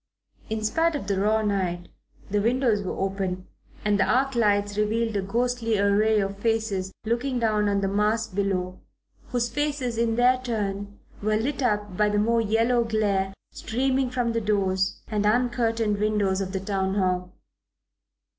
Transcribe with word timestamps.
In 0.49 0.63
spite 0.63 0.95
of 0.95 1.05
the 1.05 1.19
raw 1.19 1.43
night 1.43 1.89
the 2.27 2.41
windows 2.41 2.81
were 2.81 2.97
open 2.97 3.45
and 3.85 3.99
the 3.99 4.03
arc 4.03 4.33
lights 4.33 4.75
revealed 4.75 5.15
a 5.15 5.21
ghostly 5.21 5.77
array 5.77 6.19
of 6.19 6.39
faces 6.39 6.91
looking 7.05 7.37
down 7.37 7.69
on 7.69 7.81
the 7.81 7.87
mass 7.87 8.25
below, 8.25 8.79
whose 9.27 9.47
faces 9.47 9.99
in 9.99 10.15
their 10.15 10.39
turn 10.41 10.97
were 11.21 11.35
lit 11.37 11.61
up 11.61 11.95
by 11.95 12.09
the 12.09 12.17
more 12.17 12.41
yellow 12.41 12.83
glare 12.83 13.31
streaming 13.51 14.09
from 14.09 14.31
the 14.31 14.41
doors 14.41 15.03
and 15.07 15.23
uncurtained 15.27 15.99
windows 15.99 16.41
of 16.41 16.51
the 16.51 16.59
Town 16.59 16.95
Hall. 16.95 17.33